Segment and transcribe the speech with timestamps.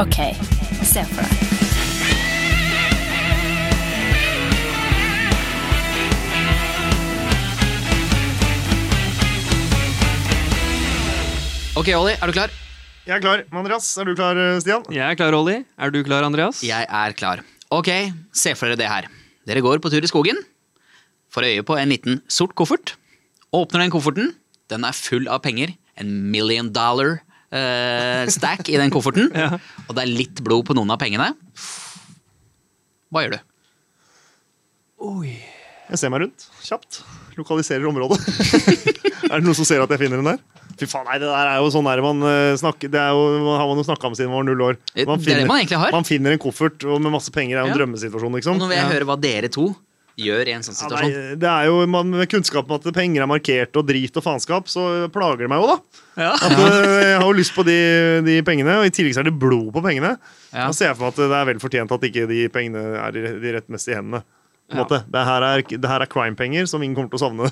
[0.00, 0.16] OK,
[0.88, 1.40] se for deg.
[11.76, 12.52] Ok, Olli, er du klar?
[13.04, 13.42] Jeg er klar.
[13.52, 14.86] Andreas, er du klar, Stian?
[14.88, 15.58] Jeg er klar, Olli.
[15.76, 16.62] Er du klar, Andreas?
[16.64, 17.42] Jeg er klar.
[17.72, 17.90] Ok,
[18.32, 19.08] se for dere det her.
[19.48, 20.38] Dere går på tur i skogen,
[21.32, 22.94] får øye på en liten sort koffert.
[23.52, 24.32] Åpner den kofferten.
[24.72, 25.74] Den er full av penger.
[26.00, 27.18] En million dollar
[27.52, 29.30] eh, stack i den kofferten.
[29.42, 29.58] Ja.
[29.88, 31.32] Og det er litt blod på noen av pengene.
[33.12, 33.40] Hva gjør du?
[35.02, 35.34] Oi.
[35.92, 37.02] Jeg ser meg rundt kjapt.
[37.36, 38.20] Lokaliserer området.
[39.30, 40.40] er det noen som ser at jeg finner den der?
[40.80, 43.24] Fy faen, nei, Det der er jo sånn der man eh, snakker Det er jo,
[43.44, 44.78] man har man jo snakka om siden man var null år.
[44.94, 45.92] Det er det man egentlig har.
[45.92, 47.58] man finner en koffert og med masse penger.
[47.58, 47.80] Det er jo en Ja.
[47.82, 48.60] drømmesituasjon, Og liksom.
[48.62, 48.92] nå vil jeg Ja.
[48.94, 49.66] høre hva dere to
[50.20, 51.12] gjør i en sånn Ja, situasjon.
[51.12, 54.24] nei, det er jo man, Med kunnskap om at penger er markert og drit og
[54.26, 55.78] faenskap, så plager det meg jo, da.
[56.20, 56.32] Ja.
[56.36, 57.78] At eh, Jeg har jo lyst på de,
[58.26, 60.14] de pengene, og i tillegg så er det blod på pengene.
[60.52, 60.66] Ja.
[60.68, 63.16] Da ser jeg for meg at det er vel fortjent at ikke de pengene er
[63.16, 64.22] i de rettmessige hendene.
[64.70, 64.84] På Ja.
[64.84, 65.02] måte.
[65.10, 67.50] Det her er, det her er crime-penger som ingen kommer til å savne.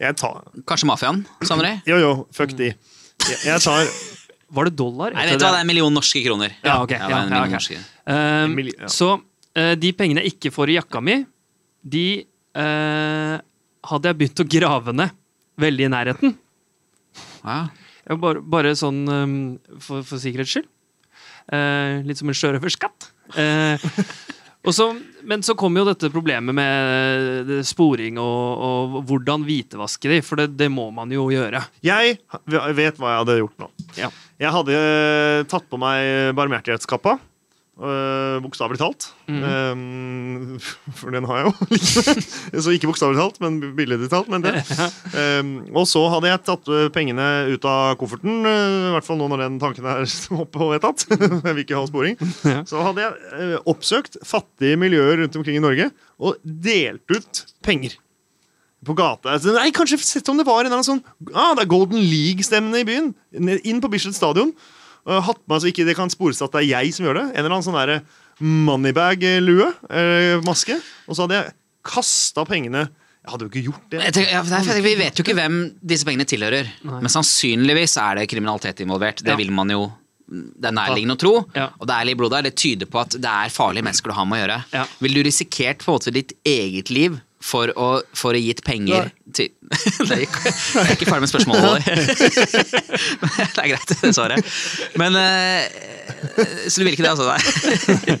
[0.00, 1.90] Jeg tar Kanskje mafiaen, savner de?
[1.92, 2.70] Jo, jo, fuck de.
[2.72, 3.84] Jeg, jeg tar
[4.50, 5.12] Var det dollar?
[5.14, 6.54] Nei, vet du hva, det er en million norske kroner.
[6.64, 6.90] Ja, ok.
[6.96, 7.52] Ja, ja, million ok.
[7.58, 7.76] norske.
[8.10, 8.88] Ehm, Mil- ja.
[8.90, 11.18] Så uh, de pengene jeg ikke får i jakka mi,
[11.82, 13.36] de eh,
[13.90, 15.16] hadde jeg begynt å grave ned
[15.60, 16.34] veldig i nærheten.
[17.44, 17.62] Ja.
[18.10, 19.34] Bare, bare sånn um,
[19.78, 20.68] for, for sikkerhets skyld.
[21.50, 23.08] Eh, litt som en sjørøverskatt.
[23.38, 23.86] Eh,
[24.76, 24.86] så,
[25.26, 30.42] men så kom jo dette problemet med eh, sporing og, og hvordan hvitevaske de, for
[30.42, 31.62] det, det må man jo gjøre.
[31.86, 33.70] Jeg vet hva jeg hadde gjort nå.
[33.98, 34.12] Ja.
[34.40, 34.76] Jeg hadde
[35.50, 37.18] tatt på meg barmhjertighetskappa.
[37.80, 39.06] Uh, bokstavelig talt.
[39.24, 39.40] Mm.
[39.40, 40.58] Um,
[40.98, 41.78] for den har jeg jo.
[42.66, 44.28] så ikke bokstavelig talt, men billedlig talt.
[44.32, 44.58] Men det.
[45.10, 45.42] Eh,
[45.76, 49.42] og så hadde jeg tatt pengene ut av kofferten, uh, i hvert fall nå når
[49.42, 50.04] den tanken er
[50.36, 51.04] oppe og vedtatt.
[51.10, 52.18] jeg vil ikke ha sporing.
[52.46, 52.60] Ja.
[52.68, 57.96] Så hadde jeg uh, oppsøkt fattige miljøer rundt omkring i Norge og delt ut penger.
[58.86, 59.34] På gata.
[59.34, 62.00] Altså, Nei, kanskje sett om det var en eller annen sånn ah, Det er Golden
[62.00, 63.10] League-stemmene i byen.
[63.60, 64.54] Inn på Bislett stadion.
[65.06, 67.26] Og hatt med, så ikke det kan spores at det er jeg som gjør det.
[67.32, 68.02] En eller annen sånn der
[68.40, 69.68] moneybag-lue.
[69.90, 70.76] Eh, maske.
[71.08, 71.54] Og så hadde jeg
[71.90, 72.88] kasta pengene
[73.20, 73.98] Jeg hadde jo ikke gjort det.
[74.00, 76.70] Jeg tenker, ja, det er- vi vet jo ikke hvem disse pengene tilhører.
[76.88, 77.00] Nei.
[77.04, 79.16] Men sannsynligvis er det kriminalitet involvert.
[79.22, 79.36] Det Ja.
[79.36, 79.92] vil man jo
[80.30, 81.46] det er nærliggende å tro.
[81.54, 81.68] Ja.
[81.80, 82.42] Og det er litt blod der.
[82.42, 84.64] Det tyder på at det er farlige mennesker du har med å gjøre.
[84.72, 84.84] Ja.
[85.00, 89.08] Vil du risikert på en måte ditt eget liv for å, for å gitt penger
[89.32, 89.48] til
[90.10, 91.66] det ikke, jeg er ikke ferdig med spørsmålet.
[91.70, 91.84] Olli.
[93.54, 94.50] det er greit, det svaret.
[95.00, 97.30] Men eh, Så du vil ikke det, altså?
[97.30, 98.18] Nei.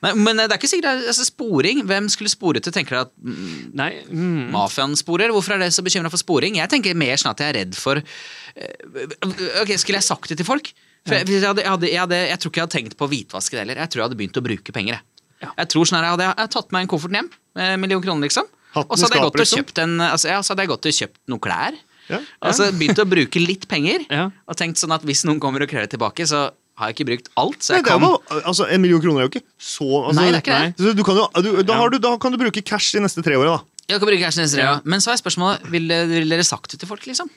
[0.00, 2.72] Nei, men det er ikke sikkert altså, Sporing, hvem skulle spore til?
[2.72, 5.32] Tenker du at mm, Nei, mm, Mafiaen sporer?
[5.34, 6.56] Hvorfor er dere så bekymra for sporing?
[6.56, 9.18] Jeg tenker mer sånn at jeg er redd for eh,
[9.60, 10.72] Ok, Skulle jeg sagt det til folk?
[11.04, 13.06] For jeg, jeg, hadde, jeg, hadde, jeg, hadde, jeg tror ikke jeg hadde tenkt på
[13.06, 13.78] å hvitvaske det heller.
[13.80, 14.98] Jeg tror jeg hadde begynt å bruke penger.
[14.98, 15.06] Jeg,
[15.40, 15.52] Ja.
[15.56, 17.80] jeg tror sånn her, jeg hadde, jeg hadde tatt meg en koffert hjem med en
[17.80, 18.48] million kroner, liksom.
[18.76, 19.64] Og så hadde liksom?
[20.04, 21.78] altså, ja, hadde jeg gått og kjøpt noen klær.
[22.10, 22.18] Ja.
[22.42, 24.04] Altså begynt å bruke litt penger.
[24.10, 24.28] Ja.
[24.50, 26.48] Og tenkt sånn at hvis noen kommer og krever tilbake, så
[26.80, 27.60] har jeg ikke brukt alt.
[27.64, 30.40] Så Nei, kan jo, altså, en million kroner er jo ikke så altså, Nei, det
[30.40, 30.94] er ikke det.
[30.96, 33.36] Du kan jo, du, da, har du, da kan du bruke cash de neste tre
[33.38, 33.84] åra, da.
[33.90, 34.76] Jeg kan bruke cash de neste tre ja.
[34.88, 37.30] Men så er spørsmålet, ville vil dere sagt det til folk, liksom?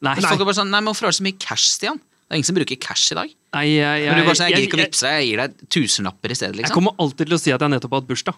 [0.00, 2.00] nei, Hvis folk er bare sånn, nei, men Hvorfor har du så mye cash, Stian?
[2.30, 3.30] Det er ingen som bruker cash i dag.
[3.56, 5.26] nei jeg, Men du bare sier, jeg jeg, gidder ikke å jeg, vippse deg, jeg
[5.32, 6.54] gir deg tusenlapper i stedet.
[6.54, 6.76] jeg liksom.
[6.78, 8.36] kommer alltid til å si at jeg nettopp har hatt bursdag.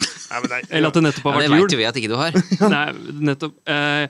[0.00, 1.70] Nei, men det er- Eller at det nettopp har det vært vet jul.
[1.76, 2.38] jo vi at ikke du har.
[2.76, 2.86] Nei,
[3.28, 4.08] nettopp eh,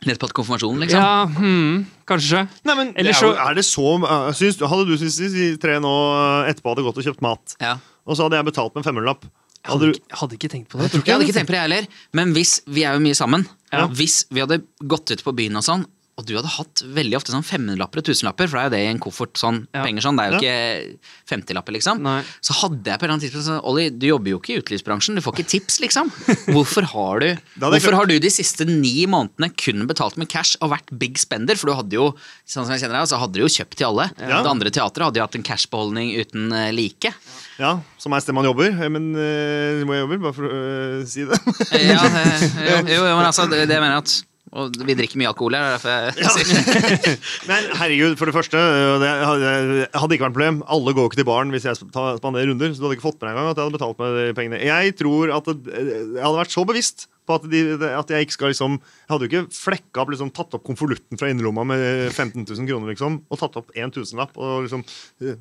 [0.00, 0.98] Nettopp hatt konfirmasjonen, konfirmasjon, liksom.
[0.98, 2.42] Ja, hmm, kanskje.
[2.64, 5.34] Nei, men Eller det er, så- jo, er det så uh, syns, Hadde du syntes
[5.36, 7.74] de tre nå uh, etterpå hadde gått og kjøpt mat, Ja.
[8.08, 10.38] og så hadde jeg betalt med en femmerlapp Jeg hadde hadde, du, ikke, jeg hadde
[10.40, 10.88] ikke tenkt på det.
[11.04, 11.86] Jeg hadde ikke tenkt på det, jeg heller.
[12.16, 13.86] Men hvis vi er jo mye sammen Ja.
[13.92, 15.84] Hvis vi hadde gått ut på byen og sånn,
[16.20, 18.82] og du hadde hatt veldig ofte sånn 500-lapper og 1000-lapper, for det er jo det
[18.84, 19.82] i en koffert, sånn Ja.
[19.86, 20.98] penger sånn, det er jo ikke
[21.30, 22.02] 50-lapper, liksom.
[22.04, 22.20] Nei.
[22.44, 24.60] Så hadde jeg på et eller annet tidspunkt sånn Olli, du jobber jo ikke i
[24.62, 26.10] utelivsbransjen, du får ikke tips, liksom.
[26.52, 27.28] Hvorfor har du
[27.60, 31.58] Hvorfor har du de siste ni månedene kun betalt med cash og vært big spender?
[31.60, 32.08] For du hadde jo
[32.44, 34.08] sånn som jeg kjenner deg, så hadde du jo kjøpt til alle.
[34.20, 34.40] Ja.
[34.44, 37.12] Det andre teatret hadde jo hatt en cashbeholdning uten eh, like.
[37.60, 38.70] Ja, som er stedet man jobber.
[38.72, 41.38] Eh, Men øh, må jeg jobbe, bare for å øh, si det.
[41.80, 44.14] Ja, jo, jo, jo, men altså, det, det mener jeg at
[44.50, 47.20] Og vi drikker mye alkohol her, det er derfor jeg sier
[47.50, 50.58] Men herregud, for det første, uh, det hadde, ikke vært problem.
[50.66, 52.74] Alle går ikke til baren hvis jeg spanderer runder.
[52.74, 54.60] Så du hadde ikke fått med deg engang at jeg hadde betalt med de pengene.
[54.66, 58.50] Jeg tror at jeg hadde vært så bevisst på at, de, at jeg ikke skal
[58.50, 62.42] liksom Jeg hadde jo ikke flekka opp, liksom, tatt opp konvolutten fra innerlomma med 15
[62.42, 65.36] 000 kroner, liksom, og tatt opp en tusenlapp og liksom uh,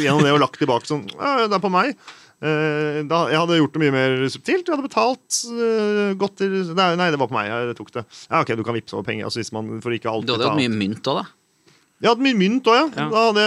[0.00, 1.92] Gjennom det og lagt tilbake sånn Ja, det er på meg.
[2.42, 4.66] Eh, da, jeg hadde gjort det mye mer subtilt.
[4.66, 7.52] Jeg hadde betalt uh, godt til nei, nei, det var på meg.
[7.52, 8.02] Jeg tok det.
[8.26, 9.28] Ja, ok, Du kan vippse over penger.
[9.28, 11.30] Altså, hvis man, for ikke Du hadde hatt mye mynt òg, da.
[12.02, 12.86] Jeg hadde mye mynt òg, ja.
[12.98, 13.06] Ja.
[13.12, 13.44] Da hadde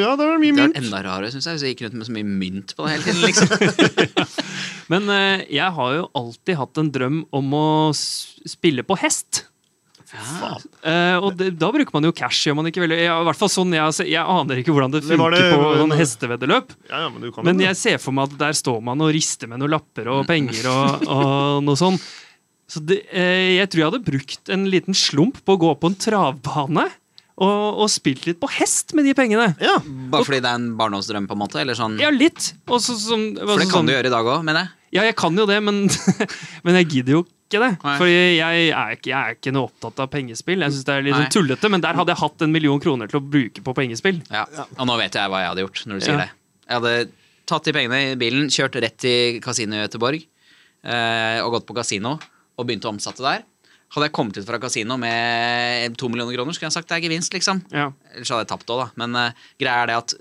[0.00, 0.78] ja, Det var det mye Det er mynt.
[0.82, 3.04] enda rarere, syns jeg, hvis jeg gikk rundt med så mye mynt på det hele
[3.06, 3.22] tiden.
[3.28, 4.16] liksom.
[4.92, 9.44] Men eh, jeg har jo alltid hatt en drøm om å spille på hest.
[10.14, 10.50] Ja.
[10.86, 12.98] Eh, og det, da bruker man jo cash, gjør man ikke veldig?
[13.02, 15.70] Ja, i hvert fall sånn, jeg, jeg aner ikke hvordan det Det funker det- på
[15.82, 16.74] sånn hesteveddeløp.
[16.90, 17.66] Ja, ja, men du kan Men det.
[17.72, 20.68] jeg ser for meg at der står man og rister med noen lapper og penger
[20.70, 21.98] og, og noe sånn.
[22.70, 25.90] Så det, eh, jeg tror jeg hadde brukt en liten slump på å gå på
[25.92, 26.86] en travbane
[27.34, 29.50] og, og spilt litt på hest med de pengene.
[29.60, 29.74] Ja.
[29.82, 31.58] Bare fordi det er en barndomsdrøm, på en måte?
[31.60, 31.98] Eller sånn?
[32.00, 32.52] Ja, litt.
[32.70, 34.70] Også, sånn, For det sånn- kan du gjøre i dag òg, mener jeg.
[34.94, 35.88] Ja, jeg kan jo det, men,
[36.64, 37.24] men jeg gidder jo
[37.54, 37.72] ikke det.
[37.86, 37.94] Nei.
[38.02, 40.60] For jeg er, ikke, jeg er ikke noe opptatt av pengespill.
[40.66, 41.22] Jeg synes det er litt Nei.
[41.24, 44.20] sånn tullete, Men der hadde jeg hatt en million kroner til å bruke på pengespill.
[44.34, 44.44] Ja.
[44.76, 46.26] Og nå vet jeg hva jeg hadde gjort når du sier Ja.
[46.26, 46.30] det.
[46.64, 46.94] Jeg hadde
[47.46, 50.22] tatt de pengene i bilen, kjørt rett til kasino i Göteborg
[50.84, 53.42] eh, og gått på kasino og begynt å omsette der.
[53.94, 57.04] Hadde jeg kommet ut fra kasino med to millioner kroner, skulle jeg sagt det er
[57.04, 57.60] gevinst, liksom.
[57.70, 57.90] Ja.
[58.14, 58.86] Ellers hadde jeg tapt òg, da.
[58.98, 60.14] Men uh, greia er det at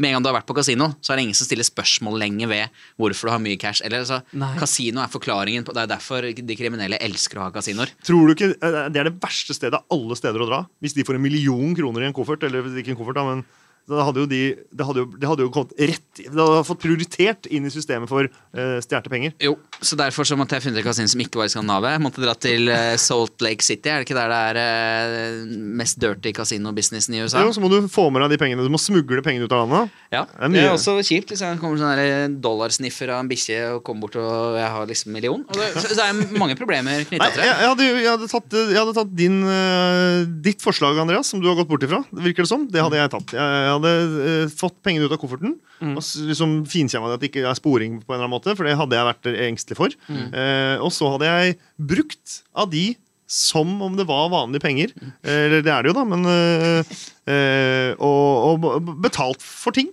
[0.00, 2.18] med en gang du har vært på kasino, så er det ingen som stiller spørsmål
[2.22, 3.84] lenger ved hvorfor du har mye cash.
[3.84, 4.20] Eller altså,
[4.60, 7.92] Kasino er forklaringen på Det er derfor de kriminelle elsker å ha kasinoer.
[8.06, 10.60] Tror du ikke eh, Det er det verste stedet av alle steder å dra.
[10.80, 12.46] Hvis de får en million kroner i en koffert.
[12.48, 13.44] Eller ikke en koffert, da, men
[13.88, 14.40] da hadde jo de
[14.70, 18.28] Det hadde jo, hadde jo kommet rett Det hadde fått prioritert inn i systemet for
[18.28, 19.34] uh, stjålne penger.
[19.42, 21.94] Jo, så derfor så måtte jeg finne et kasino som ikke var i Skandinavia.
[21.96, 23.90] Jeg måtte dra til uh, Salt Lake City.
[23.90, 27.44] Er det ikke der det er uh, mest dirty kasino-businessen i USA?
[27.44, 28.66] Jo, så må du få med deg de pengene.
[28.66, 29.96] Du må smugle pengene ut av landet.
[30.10, 33.60] Ja, Det er det er også kjipt hvis jeg kommer sånn dollarsniffer av en bikkje
[33.76, 35.42] og kommer bort og jeg har liksom en million.
[35.46, 37.60] Og det, så, så det er mange problemer knytta til jeg, det.
[37.62, 40.16] jeg, hadde, jeg hadde tatt, jeg hadde tatt din, eh,
[40.46, 42.02] ditt forslag, Andreas, som du har gått bort ifra.
[42.10, 42.66] Virker det som.
[42.70, 43.34] Det hadde jeg tatt.
[43.36, 47.20] Jeg, jeg hadde eh, fått pengene ut av kofferten og s- liksom finkjemma det at
[47.24, 49.76] det ikke er sporing, på en eller annen måte, for det hadde jeg vært engstelig
[49.78, 49.88] for.
[50.10, 52.96] Eh, og så hadde jeg brukt av de
[53.30, 54.90] som om det var vanlige penger.
[55.22, 56.82] Eh, Eller det er det jo, da, men eh,
[57.30, 59.88] eh, og, og betalt for ting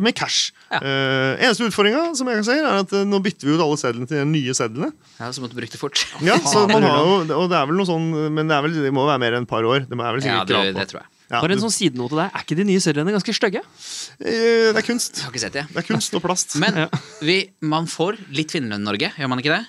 [0.00, 0.50] med cash.
[0.72, 0.80] Ja.
[0.80, 3.76] Eh, eneste utfordringa som jeg kan si, er at eh, nå bytter vi ut alle
[3.78, 4.88] sedlene til de nye sedlene.
[5.20, 6.00] Ja, så måtte du bruke det fort.
[6.24, 8.74] Ja, så man har jo, og det er vel noe sånn Men det, er vel,
[8.88, 9.84] det må være mer enn et par år.
[9.86, 11.12] Det må jeg vel Ja, det, det tror jeg.
[11.30, 12.30] Ja, Bare en du- sånn sidenote der.
[12.34, 13.60] Er ikke de nye seriene ganske stygge?
[14.20, 15.14] Eh, Det er kunst.
[15.16, 15.66] Jeg har ikke sett det.
[15.68, 16.56] Det er kunst og plast.
[16.58, 16.88] Men Ja.
[17.20, 19.66] vi, man får litt finnerlønn i Norge, gjør man ikke det?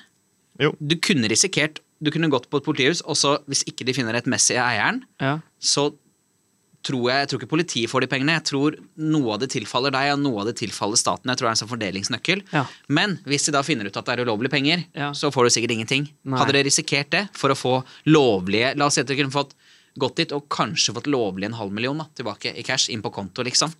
[0.59, 0.75] Jo.
[0.79, 4.13] Du kunne risikert Du kunne gått på et politihus, og så, hvis ikke de finner
[4.13, 5.39] rettmessig eieren, Ja.
[5.59, 5.93] så
[6.81, 8.31] tror jeg Jeg tror ikke politiet får de pengene.
[8.39, 11.25] Jeg tror noe av det tilfaller deg, og noe av det tilfaller staten.
[11.27, 12.43] Jeg tror det er en sånn fordelingsnøkkel.
[12.53, 12.65] Ja.
[12.87, 15.11] Men hvis de da finner ut at det er ulovlige penger, Ja.
[15.11, 16.07] så får du sikkert ingenting.
[16.23, 16.39] Nei.
[16.39, 19.51] Hadde dere risikert det for å få lovlige La oss si at dere kunne fått
[19.99, 23.11] gått dit og kanskje fått lovlig en halv million da, tilbake i cash inn på
[23.13, 23.73] konto, liksom.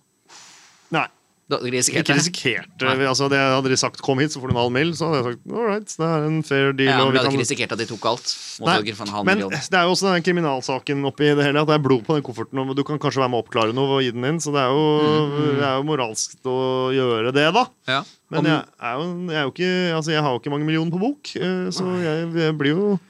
[0.94, 1.06] Nei.
[1.50, 1.72] Da Ikke
[2.06, 2.14] det.
[2.14, 2.68] risikert.
[2.78, 5.18] Altså, det hadde de sagt 'kom hit, så får du en halv mil', så hadde
[5.18, 6.88] jeg sagt all right, det er en fair deal.
[6.90, 8.36] Ja, men vi hadde kan- ikke risikert at de tok alt.
[8.60, 8.76] Nei,
[9.10, 9.50] halv men million.
[9.50, 12.22] det er jo også den kriminalsaken oppi det hele, at det er blod på den
[12.22, 14.52] kofferten, og du kan kanskje være med å oppklare noe og gi den inn, så
[14.54, 17.66] det er jo, det er jo moralsk å gjøre det, da.
[17.88, 18.04] Ja.
[18.30, 21.00] Men jeg, er jo, jeg, jo ikke, altså jeg har jo ikke mange millioner på
[21.00, 23.00] bok, eh, så jeg, jeg blir jo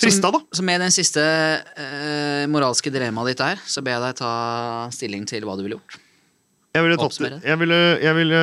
[0.00, 0.40] frista, da.
[0.54, 4.32] Så med den siste eh, moralske dilemmaet ditt der, så ber jeg deg ta
[4.94, 6.00] stilling til hva du ville gjort.
[6.74, 8.38] Jeg ville, tatt, jeg ville, jeg ville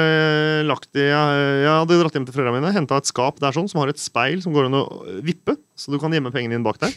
[0.64, 3.68] lagt i jeg, jeg hadde dratt hjem til foreldrene mine, henta et skap der sånn,
[3.68, 4.86] som har et speil som går an å
[5.20, 6.96] vippe, så du kan gjemme pengene dine bak der.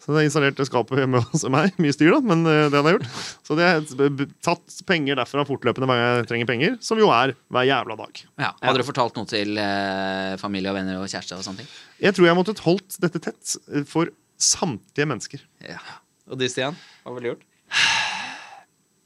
[0.00, 1.74] Så jeg installerte skapet hjemme hos meg.
[1.82, 3.24] Mye styr, da, men eh, det hadde jeg gjort.
[3.44, 7.34] Så det har tatt penger derfra fortløpende hver gang jeg trenger penger, som jo er
[7.52, 8.22] hver jævla dag.
[8.40, 8.54] Ja.
[8.64, 11.74] Hadde du fortalt noe til eh, familie og venner og kjæreste og sånne ting?
[12.00, 15.44] Jeg tror jeg måtte holdt dette tett eh, for samtlige mennesker.
[15.68, 15.82] Ja.
[16.30, 16.78] Og du, Stian?
[17.04, 17.46] Hva ville du gjort?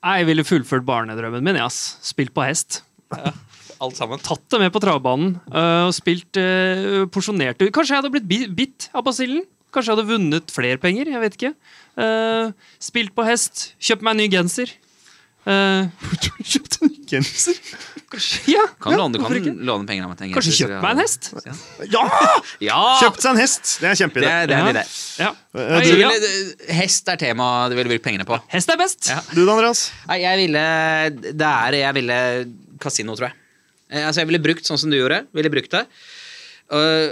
[0.04, 1.58] Jeg ville fullført barnedrømmen min.
[1.64, 1.96] ass.
[2.04, 2.82] Spilt på hest.
[3.82, 4.20] Alt sammen.
[4.22, 7.64] Tatt det med på travbanen øh, og spilt uh, porsjonert.
[7.74, 9.42] Kanskje jeg hadde blitt bitt av basillen?
[9.74, 11.10] Kanskje jeg hadde vunnet flere penger?
[11.10, 11.52] Jeg vet ikke.
[11.98, 13.72] Uh, spilt på hest.
[13.82, 14.70] Kjøpt meg en ny genser.
[15.44, 15.90] Uh,
[16.54, 17.58] Kjøpt en ny genser!
[18.48, 19.52] ja, Kan ja, låne, du kan ikke?
[19.66, 20.38] låne penger av meg til en genser.
[20.38, 21.28] Kanskje kjøpt meg en hest?
[21.92, 22.04] Ja!
[22.70, 22.78] Ja!
[23.02, 23.72] Kjøpt seg en hest!
[23.82, 24.84] Det er en Det er, det er en idé.
[25.20, 25.30] Ja.
[25.60, 26.32] Eh, ville,
[26.78, 28.38] hest er tema du ville brukt pengene på.
[28.54, 29.10] Hest er best!
[29.10, 29.18] Ja.
[29.34, 29.84] Du da, Andreas?
[30.08, 30.64] Nei, jeg ville
[31.34, 32.18] Det er Jeg ville
[32.80, 33.36] kasino, tror jeg.
[33.92, 35.24] Eh, Altså, jeg ville brukt sånn som du gjorde.
[35.36, 35.84] Ville brukt det.
[36.72, 37.10] Uh,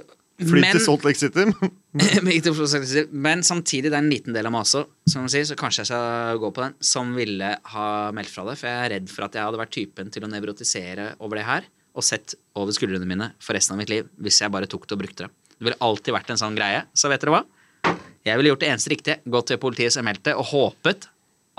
[0.48, 3.04] Fly men, til Salt Lake City.
[3.12, 5.84] Men samtidig det er en liten del av meg også, som man sier, så kanskje
[5.84, 8.56] jeg skal gå på den, som ville ha meldt fra det.
[8.60, 11.46] For jeg er redd for at jeg hadde vært typen til å nevrotisere over det
[11.48, 14.86] her og sett over skuldrene mine for resten av mitt liv hvis jeg bare tok
[14.88, 15.34] det og brukte det.
[15.58, 16.86] Det ville alltid vært en sånn greie.
[16.96, 17.42] Så vet dere hva?
[18.26, 19.18] Jeg ville gjort det eneste riktige.
[19.34, 21.08] Gått til politiet som meldte, og håpet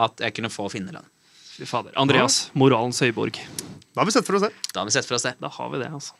[0.04, 1.06] at jeg kunne få finnerlønn.
[1.54, 1.94] Fy fader.
[2.00, 3.38] Andreas, moralens høyborg.
[3.94, 4.54] Da har vi sett for oss det.
[4.74, 5.36] Da har vi sett for oss det.
[5.44, 6.16] Da har vi det, altså.